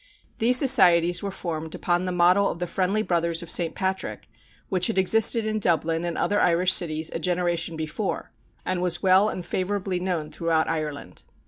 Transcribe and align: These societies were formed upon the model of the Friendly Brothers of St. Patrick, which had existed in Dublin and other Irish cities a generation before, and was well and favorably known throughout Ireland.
These 0.39 0.57
societies 0.57 1.21
were 1.21 1.29
formed 1.29 1.75
upon 1.75 2.05
the 2.05 2.11
model 2.11 2.49
of 2.49 2.57
the 2.57 2.65
Friendly 2.65 3.03
Brothers 3.03 3.43
of 3.43 3.51
St. 3.51 3.75
Patrick, 3.75 4.27
which 4.67 4.87
had 4.87 4.97
existed 4.97 5.45
in 5.45 5.59
Dublin 5.59 6.03
and 6.05 6.17
other 6.17 6.41
Irish 6.41 6.73
cities 6.73 7.11
a 7.13 7.19
generation 7.19 7.77
before, 7.77 8.31
and 8.65 8.81
was 8.81 9.03
well 9.03 9.29
and 9.29 9.45
favorably 9.45 9.99
known 9.99 10.31
throughout 10.31 10.67
Ireland. 10.67 11.21